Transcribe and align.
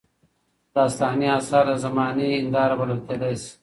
داستاني 0.75 1.27
اثار 1.37 1.65
د 1.69 1.73
زمانې 1.85 2.27
هنداره 2.39 2.73
بلل 2.79 2.99
کيدای 3.07 3.35
سي. 3.43 3.51